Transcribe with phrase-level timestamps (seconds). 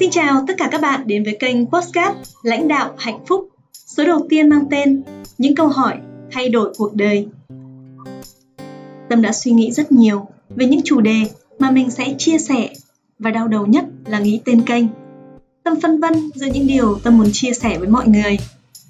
[0.00, 3.48] Xin chào tất cả các bạn đến với kênh Postcard Lãnh đạo hạnh phúc
[3.86, 5.02] Số đầu tiên mang tên
[5.38, 5.94] Những câu hỏi
[6.30, 7.28] thay đổi cuộc đời
[9.08, 10.26] Tâm đã suy nghĩ rất nhiều
[10.56, 11.22] về những chủ đề
[11.58, 12.68] mà mình sẽ chia sẻ
[13.18, 14.84] và đau đầu nhất là nghĩ tên kênh.
[15.64, 18.38] Tâm phân vân giữa những điều Tâm muốn chia sẻ với mọi người.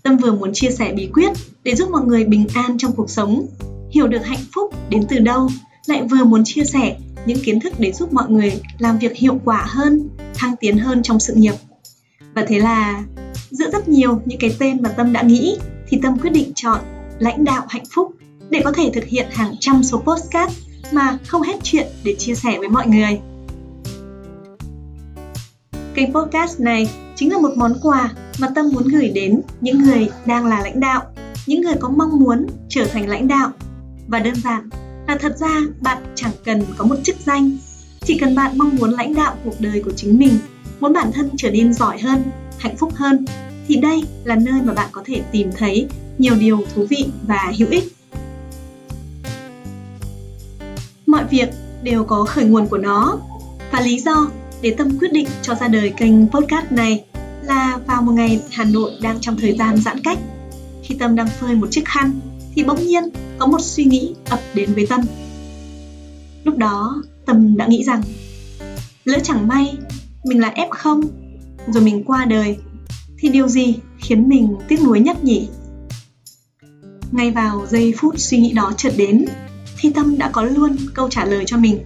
[0.02, 1.32] Tâm vừa muốn chia sẻ bí quyết
[1.64, 3.46] để giúp mọi người bình an trong cuộc sống,
[3.90, 5.48] hiểu được hạnh phúc đến từ đâu,
[5.86, 9.40] lại vừa muốn chia sẻ những kiến thức để giúp mọi người làm việc hiệu
[9.44, 11.54] quả hơn, thăng tiến hơn trong sự nghiệp.
[12.34, 13.04] Và thế là
[13.50, 15.56] giữa rất nhiều những cái tên mà Tâm đã nghĩ
[15.88, 16.80] thì Tâm quyết định chọn
[17.18, 18.12] lãnh đạo hạnh phúc
[18.50, 20.54] để có thể thực hiện hàng trăm số postcard
[20.92, 23.20] mà không hết chuyện để chia sẻ với mọi người.
[25.94, 30.08] Kênh podcast này chính là một món quà mà Tâm muốn gửi đến những người
[30.26, 31.02] đang là lãnh đạo,
[31.46, 33.50] những người có mong muốn trở thành lãnh đạo.
[34.08, 34.68] Và đơn giản
[35.10, 37.56] là thật ra bạn chẳng cần có một chức danh,
[38.04, 40.38] chỉ cần bạn mong muốn lãnh đạo cuộc đời của chính mình,
[40.80, 42.22] muốn bản thân trở nên giỏi hơn,
[42.58, 43.24] hạnh phúc hơn
[43.68, 45.86] thì đây là nơi mà bạn có thể tìm thấy
[46.18, 47.92] nhiều điều thú vị và hữu ích.
[51.06, 51.48] Mọi việc
[51.82, 53.18] đều có khởi nguồn của nó.
[53.72, 54.30] Và lý do
[54.62, 57.04] để tâm quyết định cho ra đời kênh podcast này
[57.42, 60.18] là vào một ngày Hà Nội đang trong thời gian giãn cách.
[60.82, 62.20] Khi Tâm đang phơi một chiếc khăn
[62.54, 63.04] thì bỗng nhiên
[63.38, 65.00] có một suy nghĩ ập đến với Tâm.
[66.44, 68.02] Lúc đó Tâm đã nghĩ rằng
[69.04, 69.74] lỡ chẳng may
[70.24, 71.02] mình là F0
[71.68, 72.56] rồi mình qua đời
[73.18, 75.48] thì điều gì khiến mình tiếc nuối nhất nhỉ?
[77.12, 79.24] Ngay vào giây phút suy nghĩ đó chợt đến
[79.78, 81.78] thì Tâm đã có luôn câu trả lời cho mình.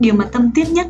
[0.00, 0.86] Điều mà Tâm tiếc nhất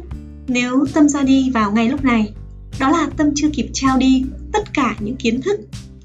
[0.49, 2.33] nếu Tâm ra đi vào ngay lúc này
[2.81, 5.61] đó là Tâm chưa kịp trao đi tất cả những kiến thức,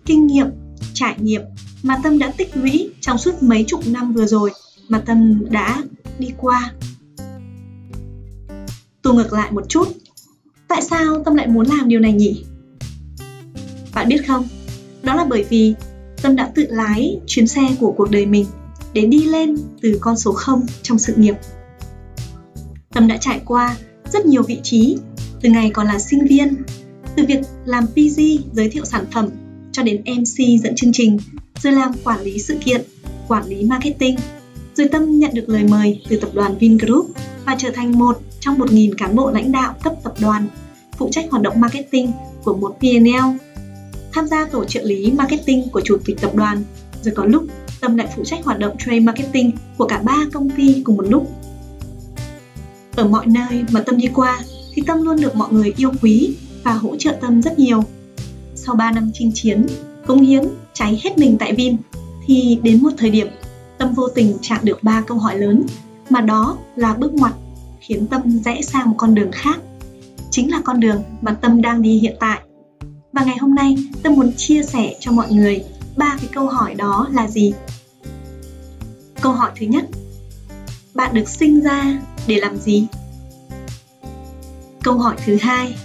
[0.06, 0.47] kinh nghiệm,
[0.94, 1.42] trải nghiệm
[1.83, 4.51] mà Tâm đã tích lũy trong suốt mấy chục năm vừa rồi
[4.87, 5.83] mà Tâm đã
[6.19, 6.73] đi qua.
[9.01, 9.88] Tôi ngược lại một chút,
[10.67, 12.44] tại sao Tâm lại muốn làm điều này nhỉ?
[13.94, 14.47] Bạn biết không,
[15.03, 15.73] đó là bởi vì
[16.22, 18.45] Tâm đã tự lái chuyến xe của cuộc đời mình
[18.94, 21.35] để đi lên từ con số 0 trong sự nghiệp.
[22.94, 23.75] Tâm đã trải qua
[24.13, 24.97] rất nhiều vị trí,
[25.41, 26.56] từ ngày còn là sinh viên,
[27.16, 28.22] từ việc làm PG
[28.53, 29.29] giới thiệu sản phẩm
[29.72, 31.17] cho đến MC dẫn chương trình,
[31.63, 32.81] rồi làm quản lý sự kiện,
[33.27, 34.16] quản lý marketing,
[34.75, 37.11] rồi Tâm nhận được lời mời từ tập đoàn Vingroup
[37.45, 40.47] và trở thành một trong 1.000 cán bộ lãnh đạo cấp tập đoàn
[40.97, 42.11] phụ trách hoạt động marketing
[42.44, 43.38] của một P&L,
[44.13, 46.63] tham gia tổ trợ lý marketing của chủ tịch tập đoàn,
[47.03, 47.44] rồi có lúc
[47.81, 51.05] Tâm lại phụ trách hoạt động trade marketing của cả ba công ty cùng một
[51.09, 51.31] lúc.
[52.95, 54.39] Ở mọi nơi mà Tâm đi qua
[54.73, 57.83] thì Tâm luôn được mọi người yêu quý và hỗ trợ Tâm rất nhiều.
[58.55, 59.67] Sau 3 năm chinh chiến,
[60.07, 61.77] cống hiến, cháy hết mình tại Vin
[62.25, 63.27] thì đến một thời điểm,
[63.77, 65.63] Tâm vô tình chạm được ba câu hỏi lớn,
[66.09, 67.33] mà đó là bước ngoặt
[67.79, 69.59] khiến Tâm rẽ sang một con đường khác.
[70.29, 72.39] Chính là con đường mà Tâm đang đi hiện tại.
[73.13, 75.63] Và ngày hôm nay, Tâm muốn chia sẻ cho mọi người
[75.95, 77.53] ba cái câu hỏi đó là gì
[79.21, 79.85] câu hỏi thứ nhất,
[80.93, 82.88] bạn được sinh ra để làm gì
[84.83, 85.75] câu hỏi thứ hai,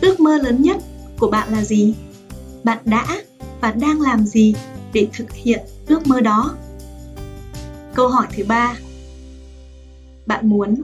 [0.00, 0.76] ước mơ lớn nhất
[1.18, 1.94] của bạn là gì
[2.64, 3.06] bạn đã
[3.60, 4.54] và đang làm gì
[4.92, 6.54] để thực hiện ước mơ đó?
[7.94, 8.76] Câu hỏi thứ ba.
[10.26, 10.74] Bạn muốn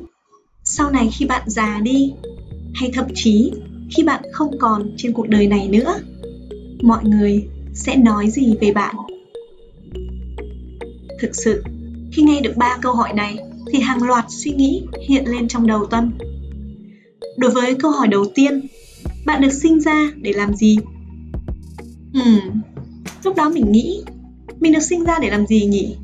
[0.64, 2.12] sau này khi bạn già đi
[2.74, 3.52] hay thậm chí
[3.96, 6.00] khi bạn không còn trên cuộc đời này nữa
[6.82, 8.94] mọi người sẽ nói gì về bạn?
[11.20, 11.62] Thực sự
[12.12, 13.38] khi nghe được ba câu hỏi này
[13.72, 16.12] thì hàng loạt suy nghĩ hiện lên trong đầu tâm.
[17.36, 18.60] Đối với câu hỏi đầu tiên
[19.26, 20.78] bạn được sinh ra để làm gì?
[22.14, 22.60] Hmm,
[23.24, 24.02] lúc đó mình nghĩ,
[24.60, 25.96] mình được sinh ra để làm gì nhỉ?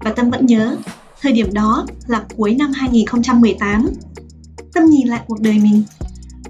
[0.00, 0.76] Và tâm vẫn nhớ,
[1.20, 3.88] thời điểm đó là cuối năm 2018
[4.72, 5.82] tâm nhìn lại cuộc đời mình.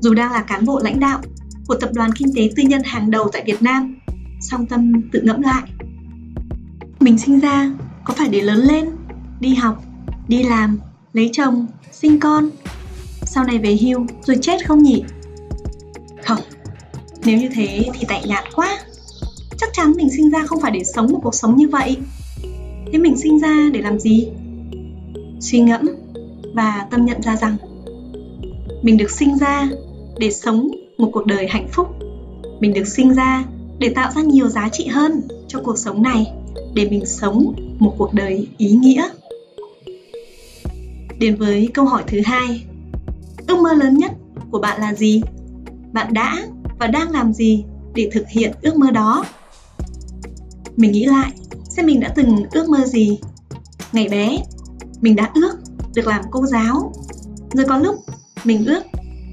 [0.00, 1.20] Dù đang là cán bộ lãnh đạo
[1.66, 3.96] của tập đoàn kinh tế tư nhân hàng đầu tại Việt Nam,
[4.40, 5.62] song tâm tự ngẫm lại.
[7.00, 7.70] Mình sinh ra
[8.04, 8.88] có phải để lớn lên,
[9.40, 9.82] đi học,
[10.28, 10.78] đi làm,
[11.12, 12.50] lấy chồng, sinh con,
[13.22, 15.02] sau này về hưu rồi chết không nhỉ?
[16.24, 16.38] Không,
[17.24, 18.78] nếu như thế thì tại nhạt quá
[19.58, 21.96] chắc chắn mình sinh ra không phải để sống một cuộc sống như vậy.
[22.92, 24.28] Thế mình sinh ra để làm gì?
[25.40, 25.88] Suy ngẫm
[26.54, 27.56] và tâm nhận ra rằng
[28.82, 29.68] mình được sinh ra
[30.18, 30.68] để sống
[30.98, 31.88] một cuộc đời hạnh phúc.
[32.60, 33.44] Mình được sinh ra
[33.78, 36.26] để tạo ra nhiều giá trị hơn cho cuộc sống này,
[36.74, 39.08] để mình sống một cuộc đời ý nghĩa.
[41.18, 42.64] Đến với câu hỏi thứ hai.
[43.46, 44.12] Ước mơ lớn nhất
[44.50, 45.22] của bạn là gì?
[45.92, 46.38] Bạn đã
[46.78, 47.64] và đang làm gì
[47.94, 49.24] để thực hiện ước mơ đó?
[50.78, 51.32] Mình nghĩ lại
[51.68, 53.18] xem mình đã từng ước mơ gì.
[53.92, 54.38] Ngày bé
[55.00, 55.56] mình đã ước
[55.94, 56.92] được làm cô giáo.
[57.52, 57.96] Rồi có lúc
[58.44, 58.82] mình ước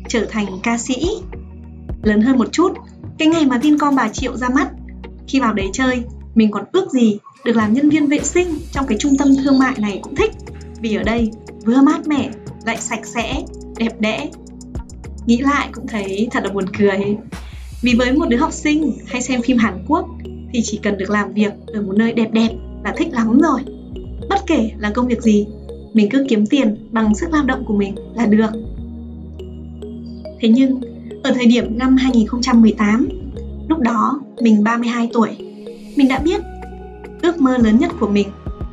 [0.09, 1.07] trở thành ca sĩ.
[2.03, 2.73] Lớn hơn một chút,
[3.17, 4.69] cái ngày mà Vincom bà Triệu ra mắt,
[5.27, 6.03] khi vào đấy chơi,
[6.35, 9.59] mình còn ước gì được làm nhân viên vệ sinh trong cái trung tâm thương
[9.59, 10.31] mại này cũng thích.
[10.81, 11.31] Vì ở đây
[11.65, 12.29] vừa mát mẻ
[12.65, 13.43] lại sạch sẽ
[13.77, 14.29] đẹp đẽ.
[15.25, 17.17] Nghĩ lại cũng thấy thật là buồn cười.
[17.81, 20.07] Vì với một đứa học sinh hay xem phim Hàn Quốc
[20.55, 22.49] thì chỉ cần được làm việc ở một nơi đẹp đẹp
[22.83, 23.61] là thích lắm rồi.
[24.29, 25.47] Bất kể là công việc gì,
[25.93, 28.49] mình cứ kiếm tiền bằng sức lao động của mình là được.
[30.39, 30.81] Thế nhưng,
[31.23, 33.07] ở thời điểm năm 2018
[33.69, 35.29] lúc đó mình 32 tuổi,
[35.95, 36.41] mình đã biết
[37.21, 38.27] ước mơ lớn nhất của mình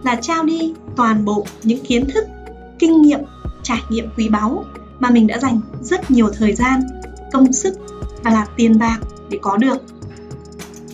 [0.05, 2.25] là trao đi toàn bộ những kiến thức,
[2.79, 3.20] kinh nghiệm,
[3.62, 4.64] trải nghiệm quý báu
[4.99, 6.81] mà mình đã dành rất nhiều thời gian,
[7.32, 7.75] công sức
[8.23, 8.99] và là tiền bạc
[9.31, 9.76] để có được.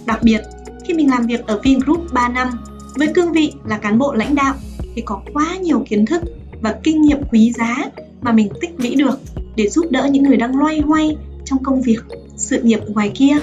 [0.06, 0.40] Đặc biệt
[0.88, 2.49] khi mình làm việc ở Vingroup 3 năm
[2.94, 4.55] với cương vị là cán bộ lãnh đạo
[4.94, 6.23] thì có quá nhiều kiến thức
[6.61, 7.76] và kinh nghiệm quý giá
[8.20, 9.20] mà mình tích lũy được
[9.56, 12.00] để giúp đỡ những người đang loay hoay trong công việc,
[12.37, 13.37] sự nghiệp ngoài kia.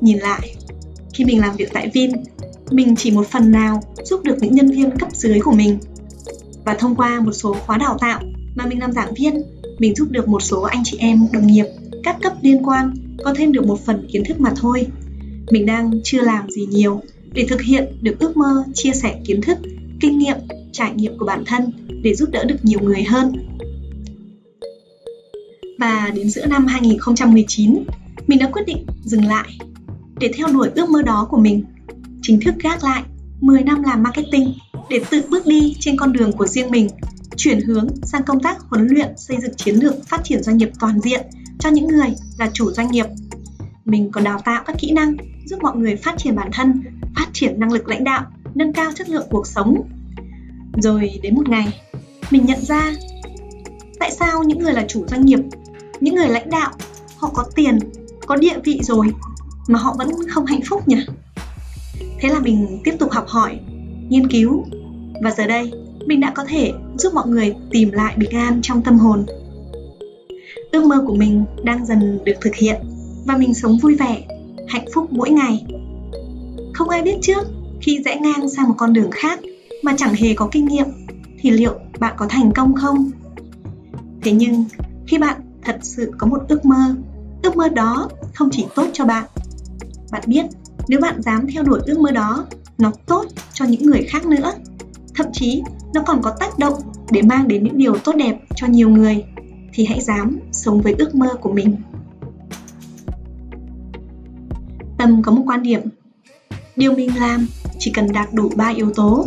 [0.00, 0.56] Nhìn lại,
[1.14, 2.10] khi mình làm việc tại Vin
[2.70, 5.78] mình chỉ một phần nào giúp được những nhân viên cấp dưới của mình
[6.64, 8.20] và thông qua một số khóa đào tạo
[8.54, 9.42] mà mình làm giảng viên
[9.78, 11.66] mình giúp được một số anh chị em đồng nghiệp
[12.02, 12.94] các cấp liên quan
[13.24, 14.86] có thêm được một phần kiến thức mà thôi
[15.50, 17.00] mình đang chưa làm gì nhiều.
[17.32, 19.58] Để thực hiện được ước mơ chia sẻ kiến thức
[20.00, 20.36] kinh nghiệm
[20.72, 23.32] trải nghiệm của bản thân để giúp đỡ được nhiều người hơn.
[25.78, 27.84] Và đến giữa năm 2019
[28.26, 29.58] mình đã quyết định dừng lại.
[30.20, 31.64] Để theo đuổi ước mơ đó của mình
[32.22, 33.02] chính thức gác lại
[33.40, 34.52] 10 năm làm marketing
[34.90, 36.88] để tự bước đi trên con đường của riêng mình,
[37.36, 40.70] chuyển hướng sang công tác huấn luyện xây dựng chiến lược phát triển doanh nghiệp
[40.80, 41.20] toàn diện
[41.58, 42.08] cho những người
[42.38, 43.06] là chủ doanh nghiệp.
[43.84, 46.82] Mình còn đào tạo các kỹ năng giúp mọi người phát triển bản thân,
[47.16, 49.82] phát triển năng lực lãnh đạo, nâng cao chất lượng cuộc sống.
[50.82, 51.80] Rồi đến một ngày,
[52.30, 52.92] mình nhận ra
[53.98, 55.38] tại sao những người là chủ doanh nghiệp,
[56.00, 56.70] những người lãnh đạo,
[57.16, 57.78] họ có tiền,
[58.26, 59.06] có địa vị rồi
[59.68, 61.06] mà họ vẫn không hạnh phúc nhỉ?
[62.20, 63.60] Thế là mình tiếp tục học hỏi,
[64.08, 64.64] nghiên cứu
[65.22, 65.72] và giờ đây
[66.06, 69.26] mình đã có thể giúp mọi người tìm lại bình an trong tâm hồn.
[70.72, 72.76] Ước mơ của mình đang dần được thực hiện
[73.24, 74.26] và mình sống vui vẻ,
[74.68, 75.66] hạnh phúc mỗi ngày.
[76.74, 77.46] Không ai biết trước
[77.80, 79.40] khi rẽ ngang sang một con đường khác
[79.82, 80.86] mà chẳng hề có kinh nghiệm
[81.38, 83.10] thì liệu bạn có thành công không?
[84.22, 84.64] Thế nhưng
[85.06, 86.94] khi bạn thật sự có một ước mơ,
[87.42, 89.24] ước mơ đó không chỉ tốt cho bạn.
[90.12, 90.44] Bạn biết
[90.88, 92.46] nếu bạn dám theo đuổi ước mơ đó
[92.78, 93.24] nó tốt
[93.54, 94.52] cho những người khác nữa
[95.14, 95.62] thậm chí
[95.94, 96.74] nó còn có tác động
[97.10, 99.24] để mang đến những điều tốt đẹp cho nhiều người
[99.72, 101.76] thì hãy dám sống với ước mơ của mình
[105.10, 105.80] tâm có một quan điểm.
[106.76, 107.46] Điều mình làm
[107.78, 109.26] chỉ cần đạt đủ ba yếu tố.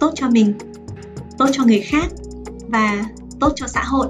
[0.00, 0.54] Tốt cho mình,
[1.38, 2.06] tốt cho người khác
[2.68, 3.04] và
[3.40, 4.06] tốt cho xã hội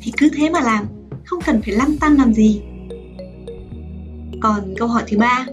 [0.00, 0.84] thì cứ thế mà làm,
[1.24, 2.60] không cần phải lăn tăn làm gì.
[4.40, 5.46] Còn câu hỏi thứ ba,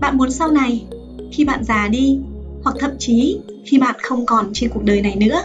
[0.00, 0.84] bạn muốn sau này
[1.32, 2.18] khi bạn già đi
[2.64, 5.42] hoặc thậm chí khi bạn không còn trên cuộc đời này nữa,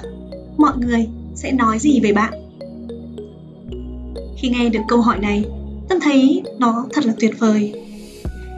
[0.58, 2.34] mọi người sẽ nói gì về bạn?
[4.38, 5.46] Khi nghe được câu hỏi này,
[5.90, 7.87] tâm thấy nó thật là tuyệt vời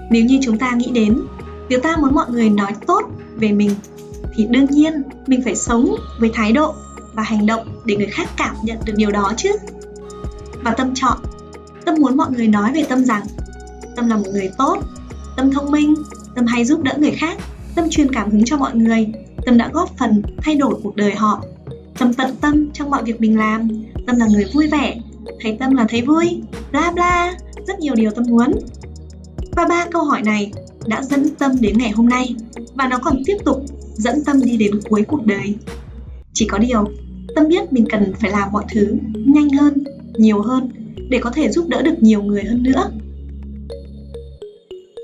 [0.09, 1.21] nếu như chúng ta nghĩ đến
[1.69, 3.01] nếu ta muốn mọi người nói tốt
[3.35, 3.71] về mình,
[4.35, 6.73] thì đương nhiên mình phải sống với thái độ
[7.13, 9.51] và hành động để người khác cảm nhận được điều đó chứ.
[10.63, 11.17] Và tâm chọn,
[11.85, 13.23] tâm muốn mọi người nói về tâm rằng
[13.95, 14.77] tâm là một người tốt,
[15.37, 15.95] tâm thông minh,
[16.35, 17.37] tâm hay giúp đỡ người khác,
[17.75, 19.07] tâm truyền cảm hứng cho mọi người,
[19.45, 21.43] tâm đã góp phần thay đổi cuộc đời họ.
[21.97, 23.69] Tâm tận tâm trong mọi việc mình làm,
[24.07, 24.97] tâm là người vui vẻ
[25.41, 26.41] thấy tâm là thấy vui,
[26.71, 27.33] bla bla,
[27.67, 28.51] rất nhiều điều tâm muốn
[29.59, 30.51] và ba câu hỏi này
[30.85, 32.35] đã dẫn tâm đến ngày hôm nay
[32.75, 33.63] và nó còn tiếp tục
[33.93, 35.55] dẫn tâm đi đến cuối cuộc đời.
[36.33, 36.85] Chỉ có điều
[37.35, 39.83] tâm biết mình cần phải làm mọi thứ nhanh hơn
[40.17, 40.69] nhiều hơn
[41.09, 42.91] để có thể giúp đỡ được nhiều người hơn nữa.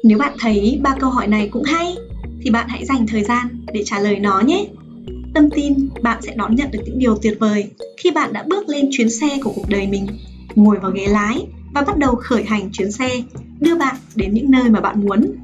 [0.04, 1.96] Nếu bạn thấy ba câu hỏi này cũng hay
[2.42, 4.68] thì bạn hãy dành thời gian để trả lời nó nhé.
[5.34, 8.70] Tâm tin bạn sẽ đón nhận được những điều tuyệt vời khi bạn đã bước
[8.70, 10.08] lên chuyến xe của cuộc đời mình,
[10.56, 13.10] ngồi vào ghế lái và bắt đầu khởi hành chuyến xe
[13.60, 15.36] đưa bạn đến những nơi mà bạn muốn.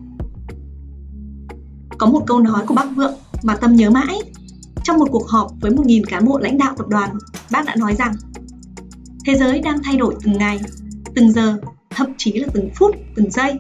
[1.98, 3.14] Có một câu nói của bác Vượng
[3.44, 4.20] mà Tâm nhớ mãi.
[4.84, 7.10] Trong một cuộc họp với 1.000 cán bộ lãnh đạo tập đoàn,
[7.52, 8.14] bác đã nói rằng
[9.26, 10.60] Thế giới đang thay đổi từng ngày,
[11.16, 11.58] từng giờ,
[11.90, 13.60] thậm chí là từng phút, từng giây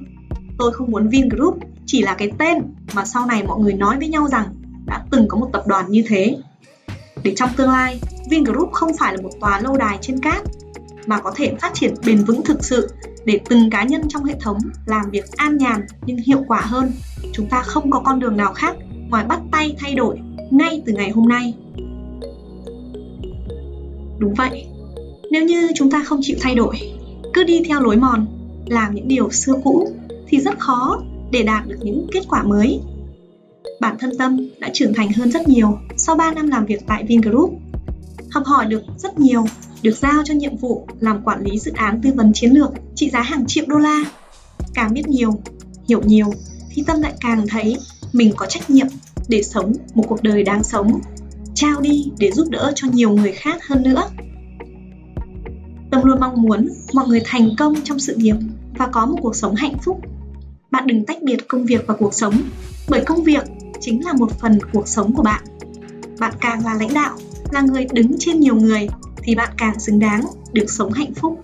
[0.62, 2.58] tôi không muốn Vingroup chỉ là cái tên
[2.93, 4.46] mà sau này mọi người nói với nhau rằng
[4.86, 6.38] đã từng có một tập đoàn như thế.
[7.24, 10.41] Để trong tương lai, Vingroup không phải là một tòa lâu đài trên cát
[11.08, 12.89] mà có thể phát triển bền vững thực sự
[13.25, 16.91] để từng cá nhân trong hệ thống làm việc an nhàn nhưng hiệu quả hơn.
[17.34, 18.75] Chúng ta không có con đường nào khác
[19.10, 20.20] ngoài bắt tay thay đổi
[20.51, 21.53] ngay từ ngày hôm nay.
[24.17, 24.65] Đúng vậy,
[25.31, 26.75] nếu như chúng ta không chịu thay đổi
[27.34, 28.27] cứ đi theo lối mòn
[28.65, 29.91] làm những điều xưa cũ
[30.27, 32.81] thì rất khó để đạt được những kết quả mới
[33.81, 37.03] bản thân Tâm đã trưởng thành hơn rất nhiều sau 3 năm làm việc tại
[37.03, 37.53] Vingroup.
[38.31, 39.46] Học hỏi được rất nhiều,
[39.83, 43.09] được giao cho nhiệm vụ làm quản lý dự án tư vấn chiến lược trị
[43.09, 44.03] giá hàng triệu đô la.
[44.73, 45.41] Càng biết nhiều,
[45.88, 46.33] hiểu nhiều
[46.69, 47.77] thì Tâm lại càng thấy
[48.13, 48.88] mình có trách nhiệm
[49.27, 51.01] để sống một cuộc đời đáng sống,
[51.55, 54.03] trao đi để giúp đỡ cho nhiều người khác hơn nữa.
[55.91, 58.35] Tâm luôn mong muốn mọi người thành công trong sự nghiệp
[58.77, 60.01] và có một cuộc sống hạnh phúc.
[60.71, 62.41] Bạn đừng tách biệt công việc và cuộc sống,
[62.89, 63.43] bởi công việc
[63.79, 65.43] chính là một phần cuộc sống của bạn
[66.21, 67.17] bạn càng là lãnh đạo
[67.51, 68.88] là người đứng trên nhiều người
[69.23, 70.21] thì bạn càng xứng đáng
[70.53, 71.41] được sống hạnh phúc.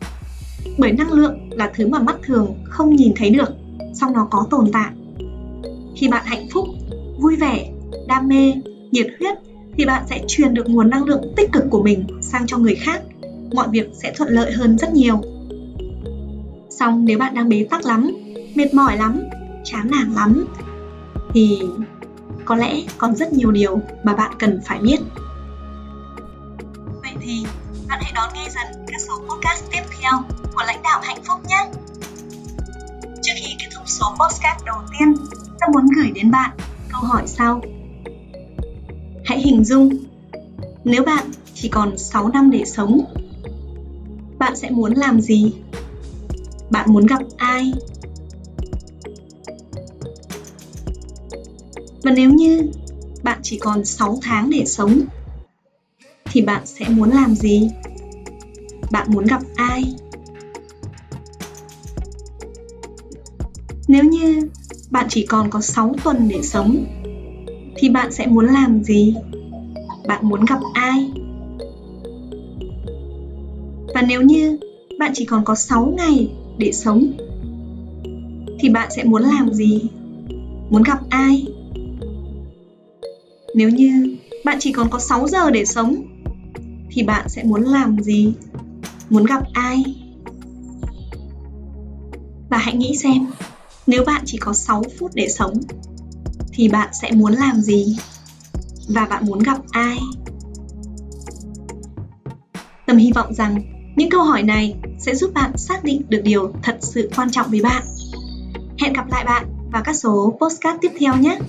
[0.77, 3.50] Bởi năng lượng là thứ mà mắt thường không nhìn thấy được,
[3.93, 4.91] song nó có tồn tại.
[5.96, 6.67] Khi bạn hạnh phúc,
[7.19, 7.69] vui vẻ,
[8.07, 8.53] đam mê,
[8.91, 9.38] nhiệt huyết
[9.77, 12.75] thì bạn sẽ truyền được nguồn năng lượng tích cực của mình sang cho người
[12.75, 13.01] khác.
[13.53, 15.22] Mọi việc sẽ thuận lợi hơn rất nhiều.
[16.69, 18.12] Song nếu bạn đang bế tắc lắm,
[18.55, 19.19] mệt mỏi lắm,
[19.63, 20.46] chán nản lắm,
[21.34, 21.60] thì
[22.46, 25.00] có lẽ còn rất nhiều điều mà bạn cần phải biết.
[27.89, 30.12] Bạn hãy đón nghe dần các số podcast tiếp theo
[30.53, 31.70] của lãnh đạo hạnh phúc nhé.
[33.22, 35.15] Trước khi kết thúc số podcast đầu tiên,
[35.60, 36.51] tôi muốn gửi đến bạn
[36.91, 37.62] câu hỏi sau.
[39.25, 39.89] Hãy hình dung
[40.84, 43.01] nếu bạn chỉ còn 6 năm để sống,
[44.39, 45.53] bạn sẽ muốn làm gì?
[46.70, 47.74] Bạn muốn gặp ai?
[52.03, 52.72] Và nếu như
[53.24, 55.01] bạn chỉ còn 6 tháng để sống
[56.38, 57.70] thì bạn sẽ muốn làm gì?
[58.91, 59.84] Bạn muốn gặp ai?
[63.88, 64.50] Nếu như
[64.91, 66.86] bạn chỉ còn có 6 tuần để sống,
[67.75, 69.15] thì bạn sẽ muốn làm gì?
[70.08, 71.12] Bạn muốn gặp ai?
[73.94, 74.60] Và nếu như
[75.00, 77.12] bạn chỉ còn có 6 ngày để sống,
[78.60, 79.82] thì bạn sẽ muốn làm gì?
[80.70, 81.46] Muốn gặp ai?
[83.56, 84.15] Nếu như
[84.46, 85.96] bạn chỉ còn có 6 giờ để sống
[86.98, 88.34] thì bạn sẽ muốn làm gì?
[89.10, 89.84] Muốn gặp ai?
[92.50, 93.27] Và hãy nghĩ xem,
[93.88, 95.54] nếu bạn chỉ có 6 phút để sống
[96.51, 97.98] thì bạn sẽ muốn làm gì?
[98.88, 100.00] Và bạn muốn gặp ai?
[102.86, 103.62] Tâm hy vọng rằng
[103.96, 107.51] những câu hỏi này sẽ giúp bạn xác định được điều thật sự quan trọng
[107.51, 107.84] với bạn.
[108.80, 111.39] Hẹn gặp lại bạn vào các số postcard tiếp theo nhé!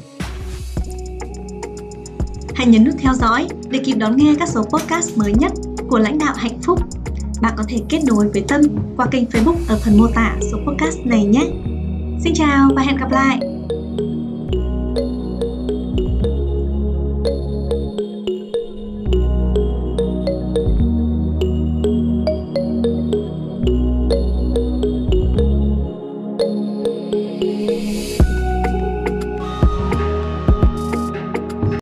[2.58, 5.52] Hãy nhấn nút theo dõi để kịp đón nghe các số podcast mới nhất
[5.88, 6.78] của lãnh đạo hạnh phúc.
[7.42, 8.60] Bạn có thể kết nối với Tâm
[8.96, 11.46] qua kênh Facebook ở phần mô tả số podcast này nhé.
[12.24, 13.47] Xin chào và hẹn gặp lại!